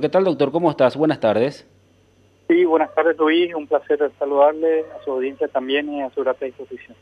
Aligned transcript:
¿Qué 0.00 0.08
tal, 0.08 0.22
doctor? 0.22 0.52
¿Cómo 0.52 0.70
estás? 0.70 0.96
Buenas 0.96 1.18
tardes. 1.18 1.66
Sí, 2.46 2.64
buenas 2.64 2.94
tardes, 2.94 3.18
Luis. 3.18 3.52
Un 3.52 3.66
placer 3.66 3.98
saludarle 4.16 4.82
a 4.82 5.04
su 5.04 5.10
audiencia 5.10 5.48
también 5.48 5.92
y 5.92 6.02
a 6.02 6.10
su 6.10 6.20
grata 6.20 6.44
disposición. 6.44 6.96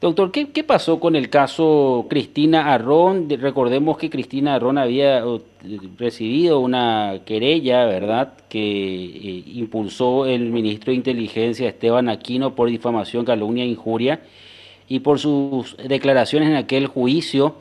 Doctor, 0.00 0.30
¿qué, 0.30 0.52
¿qué, 0.52 0.62
pasó 0.62 1.00
con 1.00 1.16
el 1.16 1.28
caso 1.28 2.06
Cristina 2.08 2.72
Arrón? 2.72 3.28
Recordemos 3.28 3.98
que 3.98 4.10
Cristina 4.10 4.54
Arrón 4.54 4.78
había 4.78 5.24
recibido 5.98 6.60
una 6.60 7.22
querella, 7.26 7.84
¿verdad?, 7.86 8.34
que 8.48 8.60
eh, 8.60 9.42
impulsó 9.54 10.24
el 10.24 10.52
ministro 10.52 10.92
de 10.92 10.98
Inteligencia 10.98 11.68
Esteban 11.68 12.08
Aquino 12.08 12.54
por 12.54 12.68
difamación, 12.68 13.24
calumnia 13.24 13.64
e 13.64 13.70
injuria 13.70 14.20
y 14.86 15.00
por 15.00 15.18
sus 15.18 15.76
declaraciones 15.78 16.48
en 16.48 16.54
aquel 16.54 16.86
juicio 16.86 17.56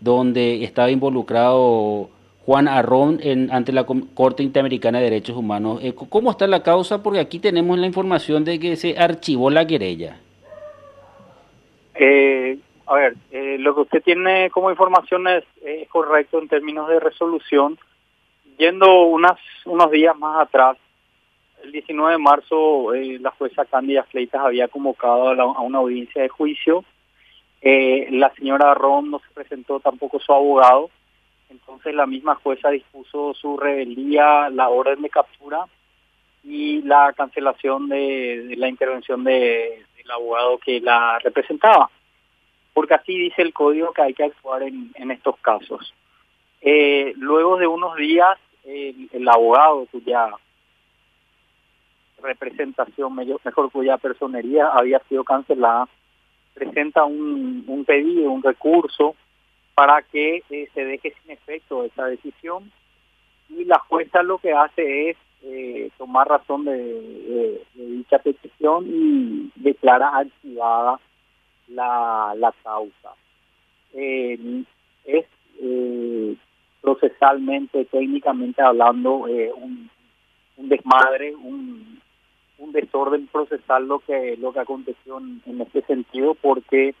donde 0.00 0.64
estaba 0.64 0.90
involucrado 0.90 2.10
Juan 2.46 2.68
Arrón 2.68 3.18
en, 3.22 3.52
ante 3.52 3.72
la 3.72 3.84
Corte 3.84 4.44
Interamericana 4.44 4.98
de 4.98 5.04
Derechos 5.04 5.36
Humanos. 5.36 5.80
Eh, 5.82 5.94
¿Cómo 5.94 6.30
está 6.30 6.46
la 6.46 6.62
causa? 6.62 7.02
Porque 7.02 7.18
aquí 7.18 7.40
tenemos 7.40 7.76
la 7.76 7.86
información 7.86 8.44
de 8.44 8.60
que 8.60 8.76
se 8.76 8.96
archivó 8.96 9.50
la 9.50 9.66
querella. 9.66 10.20
Eh, 11.96 12.56
a 12.86 12.94
ver, 12.94 13.16
eh, 13.32 13.56
lo 13.58 13.74
que 13.74 13.80
usted 13.80 14.02
tiene 14.02 14.48
como 14.50 14.70
información 14.70 15.26
es, 15.26 15.44
correcto 15.88 16.38
en 16.38 16.46
términos 16.46 16.88
de 16.88 17.00
resolución. 17.00 17.78
Yendo 18.58 19.02
unas, 19.06 19.38
unos 19.64 19.90
días 19.90 20.16
más 20.16 20.40
atrás, 20.40 20.76
el 21.64 21.72
19 21.72 22.12
de 22.12 22.18
marzo, 22.18 22.94
eh, 22.94 23.18
la 23.20 23.32
jueza 23.32 23.64
Cándida 23.64 24.04
Fleitas 24.04 24.40
había 24.40 24.68
convocado 24.68 25.30
a, 25.30 25.34
a 25.34 25.60
una 25.62 25.78
audiencia 25.78 26.22
de 26.22 26.28
juicio. 26.28 26.84
Eh, 27.60 28.06
la 28.12 28.32
señora 28.34 28.74
Ron 28.74 29.10
no 29.10 29.18
se 29.18 29.34
presentó 29.34 29.80
tampoco 29.80 30.20
su 30.20 30.32
abogado. 30.32 30.90
Entonces 31.48 31.94
la 31.94 32.06
misma 32.06 32.34
jueza 32.36 32.70
dispuso 32.70 33.34
su 33.34 33.56
rebeldía, 33.56 34.50
la 34.50 34.68
orden 34.68 35.02
de 35.02 35.10
captura 35.10 35.66
y 36.42 36.82
la 36.82 37.12
cancelación 37.12 37.88
de, 37.88 38.54
la 38.56 38.68
intervención 38.68 39.24
de, 39.24 39.84
del 39.96 40.10
abogado 40.10 40.58
que 40.58 40.80
la 40.80 41.18
representaba. 41.20 41.90
Porque 42.74 42.94
así 42.94 43.16
dice 43.16 43.42
el 43.42 43.52
código 43.52 43.92
que 43.92 44.02
hay 44.02 44.14
que 44.14 44.24
actuar 44.24 44.62
en, 44.62 45.10
estos 45.10 45.36
casos. 45.38 45.94
Eh, 46.60 47.14
luego 47.16 47.56
de 47.56 47.66
unos 47.66 47.96
días, 47.96 48.38
el, 48.64 49.28
abogado 49.28 49.86
cuya 49.90 50.30
representación, 52.20 53.14
mejor 53.14 53.70
cuya 53.70 53.96
personería 53.98 54.68
había 54.68 54.98
sido 55.08 55.24
cancelada, 55.24 55.88
presenta 56.54 57.04
un 57.04 57.84
pedido, 57.86 58.30
un 58.30 58.42
recurso 58.42 59.14
para 59.76 60.00
que 60.00 60.42
eh, 60.48 60.68
se 60.72 60.84
deje 60.86 61.14
sin 61.20 61.32
efecto 61.32 61.84
esa 61.84 62.06
decisión 62.06 62.72
y 63.50 63.66
la 63.66 63.78
jueza 63.78 64.22
lo 64.22 64.38
que 64.38 64.50
hace 64.54 65.10
es 65.10 65.16
eh, 65.42 65.90
tomar 65.98 66.26
razón 66.26 66.64
de, 66.64 67.62
dicha 67.74 68.18
petición 68.18 68.86
y 68.88 69.52
declara 69.54 70.16
activada 70.16 70.98
la, 71.68 72.32
la 72.38 72.54
causa. 72.64 73.10
Eh, 73.92 74.64
es 75.04 75.26
procesalmente, 76.80 77.84
técnicamente 77.84 78.62
hablando, 78.62 79.26
un, 79.26 79.90
un 80.56 80.68
desmadre, 80.70 81.34
un, 81.34 82.00
un 82.58 82.72
desorden 82.72 83.26
procesal 83.26 83.86
lo 83.86 83.98
que 83.98 84.36
lo 84.38 84.52
que 84.52 84.60
aconteció 84.60 85.18
en, 85.18 85.42
en 85.44 85.60
este 85.60 85.82
sentido 85.82 86.34
porque 86.34 86.94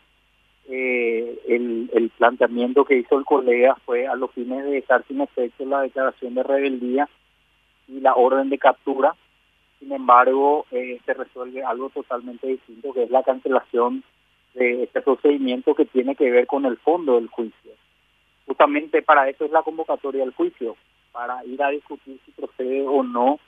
eh, 0.68 1.38
el, 1.46 2.10
planteamiento 2.16 2.84
que 2.84 2.96
hizo 2.96 3.18
el 3.18 3.24
colega 3.24 3.76
fue 3.84 4.06
a 4.06 4.16
los 4.16 4.32
fines 4.32 4.64
de 4.64 4.70
dejar 4.70 5.04
sin 5.06 5.20
efecto 5.20 5.64
la 5.64 5.82
declaración 5.82 6.34
de 6.34 6.42
rebeldía 6.42 7.08
y 7.88 8.00
la 8.00 8.14
orden 8.14 8.48
de 8.48 8.58
captura. 8.58 9.14
Sin 9.78 9.92
embargo, 9.92 10.66
eh, 10.70 10.98
se 11.04 11.14
resuelve 11.14 11.62
algo 11.62 11.90
totalmente 11.90 12.46
distinto, 12.46 12.92
que 12.92 13.04
es 13.04 13.10
la 13.10 13.22
cancelación 13.22 14.02
de 14.54 14.84
este 14.84 15.02
procedimiento 15.02 15.74
que 15.74 15.84
tiene 15.84 16.16
que 16.16 16.30
ver 16.30 16.46
con 16.46 16.64
el 16.64 16.78
fondo 16.78 17.16
del 17.16 17.28
juicio. 17.28 17.72
Justamente 18.46 19.02
para 19.02 19.28
eso 19.28 19.44
es 19.44 19.50
la 19.50 19.62
convocatoria 19.62 20.22
del 20.22 20.34
juicio, 20.34 20.76
para 21.12 21.44
ir 21.44 21.62
a 21.62 21.68
discutir 21.70 22.18
si 22.24 22.32
procede 22.32 22.82
o 22.86 23.02
no 23.02 23.38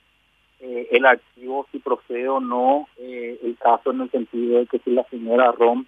eh, 0.61 0.89
el 0.91 1.07
archivo, 1.07 1.67
si 1.73 1.79
procede 1.79 2.29
o 2.29 2.41
no 2.41 2.87
el 2.99 3.57
caso 3.59 3.91
en 3.91 4.03
el 4.03 4.11
sentido 4.11 4.59
de 4.59 4.67
que 4.67 4.79
si 4.81 4.91
la 4.91 5.05
señora 5.05 5.53
Rom 5.53 5.87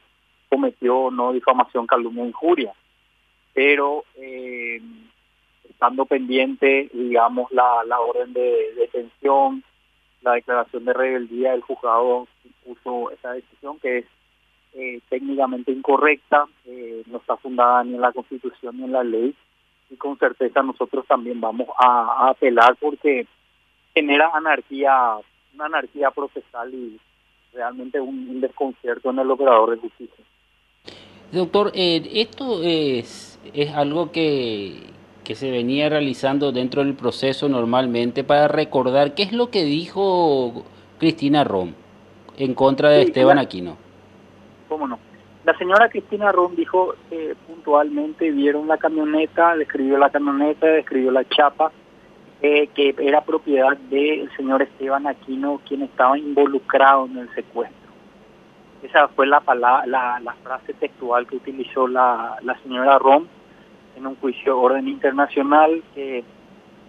cometió 0.51 1.11
no 1.11 1.33
difamación, 1.33 1.87
calumnia, 1.87 2.27
injuria. 2.27 2.73
Pero 3.55 4.05
eh, 4.17 4.83
estando 5.69 6.05
pendiente, 6.05 6.91
digamos, 6.93 7.51
la, 7.53 7.83
la 7.87 8.01
orden 8.01 8.35
de 8.35 8.75
detención, 8.77 9.65
la 10.23 10.33
declaración 10.33 10.85
de 10.85 10.93
rebeldía, 10.93 11.55
el 11.55 11.63
juzgado 11.63 12.29
puso 12.65 13.11
esa 13.11 13.33
decisión 13.33 13.79
que 13.79 13.99
es 13.99 14.05
eh, 14.75 15.01
técnicamente 15.09 15.73
incorrecta, 15.73 16.47
eh, 16.67 17.03
no 17.07 17.19
está 17.19 17.37
fundada 17.37 17.83
ni 17.83 17.95
en 17.95 18.01
la 18.03 18.13
Constitución 18.13 18.77
ni 18.77 18.85
en 18.85 18.93
la 18.93 19.03
ley, 19.03 19.35
y 19.89 19.97
con 19.97 20.19
certeza 20.19 20.63
nosotros 20.63 21.07
también 21.07 21.41
vamos 21.41 21.69
a, 21.79 22.27
a 22.27 22.31
apelar 22.31 22.77
porque 22.79 23.27
genera 23.95 24.31
anarquía, 24.33 25.17
una 25.55 25.65
anarquía 25.65 26.11
procesal 26.11 26.73
y 26.73 27.01
realmente 27.53 28.01
un, 28.01 28.29
un 28.29 28.41
desconcierto 28.41 29.11
en 29.11 29.19
el 29.19 29.31
operador 29.31 29.71
de 29.71 29.79
justicia. 29.79 30.25
Doctor, 31.33 31.71
eh, 31.75 32.03
esto 32.15 32.63
es, 32.63 33.39
es 33.55 33.73
algo 33.75 34.11
que, 34.11 34.91
que 35.23 35.35
se 35.37 35.51
venía 35.51 35.89
realizando 35.89 36.51
dentro 36.51 36.83
del 36.83 36.95
proceso 36.95 37.49
normalmente 37.49 38.25
para 38.25 38.49
recordar 38.49 39.15
qué 39.15 39.23
es 39.23 39.33
lo 39.33 39.51
que 39.51 39.63
dijo 39.65 40.65
Cristina 40.99 41.45
Rom 41.45 41.75
en 42.37 42.55
contra 42.55 42.91
de 42.91 43.03
sí, 43.03 43.09
Esteban 43.09 43.37
la, 43.37 43.43
Aquino. 43.43 43.77
¿Cómo 44.69 44.89
no? 44.89 44.99
La 45.45 45.57
señora 45.57 45.89
Cristina 45.89 46.33
Rom 46.33 46.55
dijo 46.57 46.95
que 47.09 47.37
puntualmente 47.47 48.31
vieron 48.31 48.67
la 48.67 48.77
camioneta, 48.77 49.57
describió 49.57 49.99
la 49.99 50.11
camioneta, 50.11 50.67
describió 50.67 51.11
la 51.11 51.25
chapa, 51.29 51.71
eh, 52.43 52.67
que 52.69 52.95
era 52.99 53.21
propiedad 53.21 53.77
del 53.77 54.31
señor 54.37 54.63
Esteban 54.63 55.07
Aquino, 55.07 55.61
quien 55.67 55.83
estaba 55.83 56.19
involucrado 56.19 57.07
en 57.07 57.19
el 57.19 57.35
secuestro. 57.35 57.80
Esa 58.83 59.09
fue 59.09 59.27
la, 59.27 59.41
palabra, 59.41 59.87
la, 59.87 60.35
frase 60.43 60.73
textual 60.75 61.27
que 61.27 61.37
utilizó 61.37 61.87
la, 61.87 62.39
señora 62.63 62.99
Rom 62.99 63.27
en 63.97 64.07
un 64.07 64.17
juicio 64.17 64.55
de 64.55 64.61
orden 64.61 64.89
internacional 64.89 65.83
que 65.95 66.25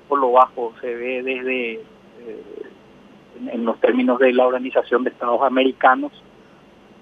por 0.07 0.19
lo 0.19 0.31
bajo 0.31 0.74
se 0.79 0.94
ve 0.94 1.24
desde 1.24 1.74
eh, 1.74 1.81
en, 3.40 3.50
en, 3.50 3.66
los 3.66 3.79
términos 3.79 4.19
de 4.19 4.34
la 4.34 4.46
Organización 4.46 5.03
de 5.03 5.09
Estados 5.09 5.41
Americanos 5.41 6.12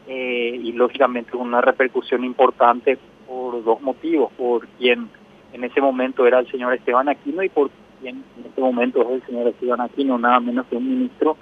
eh, 0.08 0.60
y 0.64 0.72
lógicamente 0.72 1.38
una 1.38 1.62
repercusión 1.62 2.24
importante 2.24 2.98
por 3.28 3.64
dos 3.64 3.80
motivos, 3.80 4.32
por 4.34 4.66
quien 4.70 5.08
en 5.54 5.64
ese 5.64 5.82
momento 5.82 6.26
era 6.26 6.40
el 6.40 6.50
señor 6.50 6.74
Esteban 6.74 7.10
Aquino 7.10 7.44
y 7.44 7.50
por 7.50 7.70
quien 8.02 8.24
en 8.40 8.46
este 8.48 8.60
momento 8.60 9.02
es 9.04 9.10
el 9.10 9.28
señor 9.28 9.48
Esteban 9.50 9.82
Aquino, 9.82 10.18
nada 10.18 10.40
menos 10.40 10.66
que 10.66 10.78
un 10.78 10.90
ministro 10.90 11.38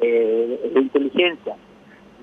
eh, 0.00 0.72
de 0.74 0.80
inteligencia. 0.80 1.54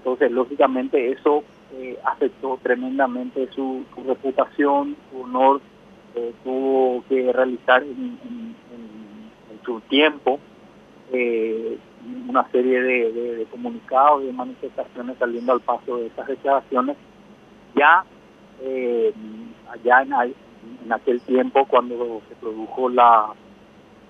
Entonces, 0.07 0.31
lógicamente, 0.31 1.12
eso 1.12 1.44
eh, 1.73 2.00
afectó 2.06 2.57
tremendamente 2.63 3.50
su, 3.53 3.84
reputación, 4.06 4.95
su 5.12 5.23
honor, 5.23 5.59
eh, 6.16 6.34
tuvo 6.45 7.03
que 7.09 7.34
realizar 7.34 7.84
en, 7.84 8.56
su 9.66 9.81
tiempo 9.81 10.40
eh, 11.12 11.78
una 12.29 12.50
serie 12.51 12.81
de, 12.81 13.45
comunicados 13.51 14.23
y 14.23 14.28
de 14.28 14.31
manifestaciones 14.31 15.18
saliendo 15.18 15.51
al 15.51 15.59
paso 15.59 15.97
de 15.97 16.07
esas 16.07 16.25
declaraciones. 16.25 16.95
Ya 17.75 18.06
allá 19.69 20.01
en, 20.03 20.34
en, 20.85 20.94
aquel 20.94 21.19
tiempo, 21.19 21.66
cuando 21.66 22.22
se 22.29 22.35
produjo 22.35 22.88
la 22.88 23.34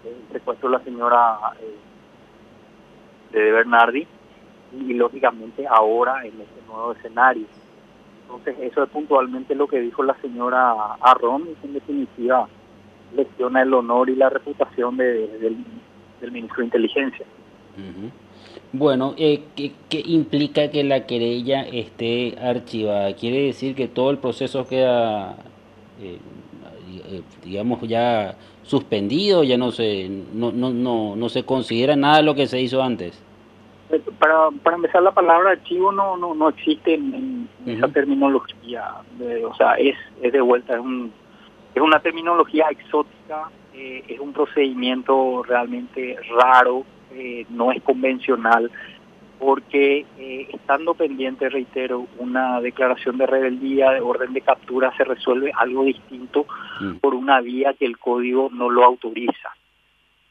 el 0.05 0.31
secuestro 0.31 0.69
de 0.69 0.77
la 0.77 0.83
señora 0.83 1.39
de 3.31 3.51
Bernardi, 3.51 4.07
y 4.73 4.93
lógicamente 4.93 5.65
ahora 5.67 6.21
en 6.25 6.41
este 6.41 6.61
nuevo 6.67 6.93
escenario. 6.93 7.45
Entonces 8.23 8.55
eso 8.59 8.83
es 8.83 8.89
puntualmente 8.89 9.55
lo 9.55 9.67
que 9.67 9.79
dijo 9.79 10.03
la 10.03 10.15
señora 10.21 10.95
Arrón 11.01 11.47
y 11.47 11.65
en 11.65 11.73
definitiva 11.73 12.47
lesiona 13.15 13.61
el 13.61 13.73
honor 13.73 14.09
y 14.09 14.15
la 14.15 14.29
reputación 14.29 14.97
de, 14.97 15.27
del, 15.39 16.31
ministro 16.31 16.59
de 16.59 16.65
Inteligencia. 16.65 17.25
Bueno, 18.73 19.13
eh, 19.17 19.43
¿qué, 19.55 19.71
¿qué, 19.87 20.03
implica 20.05 20.69
que 20.69 20.83
la 20.83 21.05
querella 21.05 21.61
esté 21.61 22.37
archivada? 22.37 23.15
¿Quiere 23.15 23.43
decir 23.43 23.75
que 23.75 23.87
todo 23.87 24.11
el 24.11 24.17
proceso 24.17 24.67
queda, 24.67 25.37
eh, 26.01 26.19
digamos, 27.45 27.81
ya 27.87 28.35
suspendido, 28.63 29.43
ya 29.45 29.57
no 29.57 29.71
se, 29.71 30.09
no, 30.33 30.51
no, 30.51 30.71
no, 30.71 31.15
no 31.15 31.29
se 31.29 31.43
considera 31.43 31.95
nada 31.95 32.17
de 32.17 32.23
lo 32.23 32.35
que 32.35 32.47
se 32.47 32.59
hizo 32.59 32.83
antes? 32.83 33.23
Para, 34.19 34.49
para 34.63 34.75
empezar 34.75 35.01
la 35.01 35.11
palabra 35.13 35.51
archivo 35.51 35.91
no 35.91 36.17
no 36.17 36.33
no 36.35 36.49
existe 36.49 36.93
en, 36.93 37.13
en 37.13 37.49
uh 37.59 37.65
-huh. 37.65 37.77
esa 37.77 37.87
terminología 37.87 38.95
de, 39.17 39.45
o 39.45 39.53
sea 39.55 39.73
es 39.75 39.95
es 40.21 40.31
de 40.31 40.41
vuelta 40.41 40.73
es 40.73 40.79
un 40.79 41.11
es 41.73 41.81
una 41.81 41.99
terminología 41.99 42.65
exótica 42.69 43.49
eh, 43.79 44.03
es 44.07 44.19
un 44.19 44.33
procedimiento 44.33 45.43
realmente 45.43 46.17
raro, 46.31 46.83
eh, 47.11 47.45
no 47.49 47.71
es 47.71 47.83
convencional, 47.83 48.71
porque 49.37 50.07
eh, 50.17 50.47
estando 50.51 50.95
pendiente, 50.95 51.47
reitero, 51.47 52.07
una 52.17 52.59
declaración 52.59 53.19
de 53.19 53.27
rebeldía, 53.27 53.91
de 53.91 54.01
orden 54.01 54.33
de 54.33 54.41
captura, 54.41 54.91
se 54.97 55.03
resuelve 55.03 55.51
algo 55.55 55.83
distinto 55.83 56.47
mm. 56.81 56.95
por 56.95 57.13
una 57.13 57.39
vía 57.39 57.75
que 57.75 57.85
el 57.85 57.99
código 57.99 58.49
no 58.51 58.71
lo 58.71 58.83
autoriza. 58.83 59.55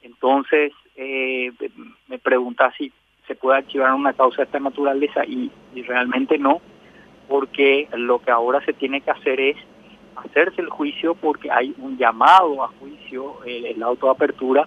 Entonces, 0.03 0.73
me 0.97 2.19
pregunta 2.19 2.73
si 2.77 2.93
se 3.27 3.35
puede 3.35 3.59
archivar 3.59 3.93
una 3.95 4.13
causa 4.13 4.39
de 4.39 4.45
esta 4.45 4.61
naturaleza 4.61 5.25
y 5.25 5.51
realmente 5.87 6.39
no, 6.39 6.61
porque 7.29 7.89
lo 7.93 8.21
que 8.21 8.31
ahora 8.31 8.65
se 8.65 8.73
tiene 8.73 9.01
que 9.01 9.11
hacer 9.11 9.41
es 9.41 9.57
hacerse 10.17 10.61
el 10.61 10.71
juicio 10.71 11.15
porque 11.15 11.51
hay 11.51 11.75
un 11.79 11.97
llamado 11.97 12.63
a 12.63 12.69
juicio, 12.69 13.45
el, 13.45 13.67
el 13.67 13.83
auto 13.83 14.07
de 14.07 14.13
apertura, 14.13 14.67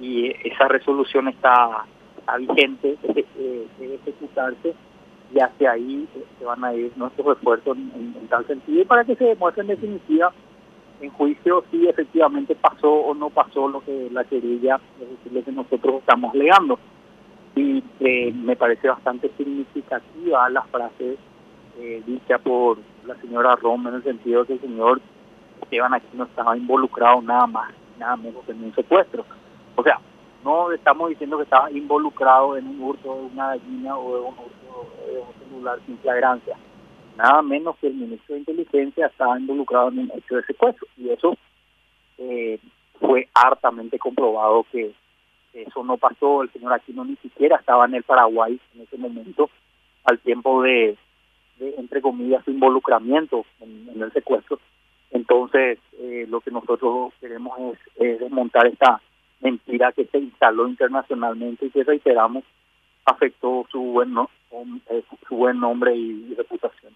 y 0.00 0.28
esa 0.44 0.68
resolución 0.68 1.28
está, 1.28 1.84
vigente, 2.38 2.96
debe, 3.02 3.66
ejecutarse, 3.80 4.74
y 5.34 5.40
hacia 5.40 5.72
ahí 5.72 6.06
se 6.38 6.44
van 6.44 6.64
a 6.64 6.74
ir 6.74 6.92
nuestros 6.96 7.36
esfuerzos 7.36 7.76
en, 7.76 8.28
tal 8.28 8.46
sentido, 8.46 8.82
y 8.82 8.84
para 8.84 9.04
que 9.04 9.16
se 9.16 9.24
demuestre 9.24 9.62
en 9.62 9.68
definitiva 9.68 10.32
en 11.00 11.10
juicio 11.10 11.64
si 11.70 11.86
efectivamente 11.86 12.54
pasó 12.54 12.92
o 12.92 13.14
no 13.14 13.30
pasó 13.30 13.68
lo 13.68 13.80
que 13.80 14.08
la 14.10 14.24
querella, 14.24 14.80
es 15.00 15.08
decir, 15.08 15.32
lo 15.32 15.44
que 15.44 15.52
nosotros 15.52 15.96
estamos 16.00 16.34
legando. 16.34 16.78
Y 17.54 17.82
eh, 18.00 18.32
me 18.32 18.56
parece 18.56 18.88
bastante 18.88 19.30
significativa 19.36 20.48
la 20.48 20.62
frase 20.62 21.16
eh, 21.78 22.02
dicha 22.06 22.38
por 22.38 22.78
la 23.06 23.14
señora 23.16 23.56
Roma 23.56 23.90
en 23.90 23.96
el 23.96 24.02
sentido 24.02 24.44
que 24.44 24.54
el 24.54 24.60
señor 24.60 25.00
Esteban 25.62 25.94
aquí 25.94 26.08
no 26.14 26.24
estaba 26.24 26.56
involucrado 26.56 27.22
nada 27.22 27.46
más, 27.46 27.72
nada 27.98 28.16
menos 28.16 28.44
que 28.44 28.52
en 28.52 28.64
un 28.64 28.74
secuestro. 28.74 29.24
O 29.76 29.82
sea, 29.82 29.98
no 30.44 30.72
estamos 30.72 31.10
diciendo 31.10 31.36
que 31.36 31.44
estaba 31.44 31.70
involucrado 31.70 32.56
en 32.56 32.66
un 32.66 32.80
hurto 32.80 33.14
de 33.14 33.20
una 33.32 33.48
gallina 33.48 33.98
o 33.98 34.14
de 34.14 34.20
un 34.20 34.34
hurto 34.34 34.92
de 35.06 35.18
un 35.20 35.48
celular 35.48 35.78
sin 35.86 35.98
flagrancia. 35.98 36.56
Nada 37.16 37.42
menos 37.42 37.76
que 37.80 37.88
el 37.88 37.94
ministro 37.94 38.34
de 38.34 38.40
Inteligencia 38.40 39.06
estaba 39.06 39.38
involucrado 39.38 39.88
en 39.88 39.98
un 39.98 40.12
hecho 40.16 40.36
de 40.36 40.44
secuestro. 40.44 40.86
Y 40.96 41.10
eso 41.10 41.36
eh, 42.18 42.60
fue 43.00 43.28
hartamente 43.34 43.98
comprobado 43.98 44.64
que 44.70 44.94
eso 45.52 45.84
no 45.84 45.96
pasó. 45.96 46.42
El 46.42 46.50
señor 46.52 46.72
Aquino 46.72 47.04
ni 47.04 47.16
siquiera 47.16 47.56
estaba 47.56 47.86
en 47.86 47.94
el 47.94 48.02
Paraguay 48.02 48.60
en 48.74 48.82
ese 48.82 48.96
momento, 48.96 49.50
al 50.04 50.18
tiempo 50.20 50.62
de 50.62 50.96
entre 51.60 52.00
comillas, 52.00 52.44
su 52.44 52.50
involucramiento 52.50 53.44
en, 53.60 54.00
el 54.00 54.12
secuestro. 54.12 54.58
Entonces, 55.10 55.78
eh, 55.98 56.26
lo 56.28 56.40
que 56.40 56.50
nosotros 56.50 57.12
queremos 57.20 57.58
es, 57.98 58.20
desmontar 58.20 58.66
esta 58.66 59.00
mentira 59.40 59.92
que 59.92 60.04
se 60.06 60.18
instaló 60.18 60.68
internacionalmente 60.68 61.66
y 61.66 61.70
que 61.70 61.84
reiteramos 61.84 62.44
afectó 63.04 63.66
su 63.70 63.80
buen, 63.80 64.14
eh, 64.90 65.02
su 65.26 65.36
buen 65.36 65.58
nombre 65.58 65.96
y, 65.96 66.34
reputación. 66.36 66.92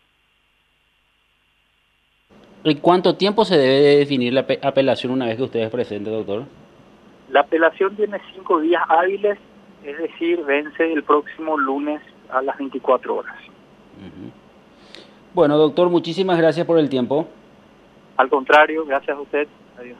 ¿Y 2.64 2.76
cuánto 2.76 3.16
tiempo 3.16 3.44
se 3.44 3.56
debe 3.56 3.96
definir 3.98 4.32
la 4.32 4.46
apelación 4.62 5.12
una 5.12 5.26
vez 5.26 5.36
que 5.36 5.42
usted 5.42 5.60
es 5.60 5.70
presente, 5.70 6.10
doctor? 6.10 6.44
La 7.32 7.40
apelación 7.40 7.96
tiene 7.96 8.20
cinco 8.34 8.60
días 8.60 8.82
hábiles, 8.88 9.38
es 9.82 9.98
decir, 9.98 10.44
vence 10.44 10.92
el 10.92 11.02
próximo 11.02 11.56
lunes 11.56 12.02
a 12.30 12.42
las 12.42 12.58
24 12.58 13.16
horas. 13.16 13.34
Bueno, 15.32 15.56
doctor, 15.56 15.88
muchísimas 15.88 16.36
gracias 16.36 16.66
por 16.66 16.78
el 16.78 16.90
tiempo. 16.90 17.26
Al 18.18 18.28
contrario, 18.28 18.84
gracias 18.84 19.16
a 19.16 19.20
usted. 19.20 19.48
Adiós. 19.78 19.96